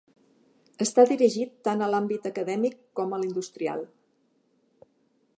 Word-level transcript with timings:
Està 0.85 1.03
dirigit 1.09 1.51
tant 1.67 1.83
a 1.83 1.89
l'àmbit 1.95 2.25
acadèmic 2.29 2.79
com 3.01 3.13
a 3.13 3.19
l'industrial. 3.25 3.85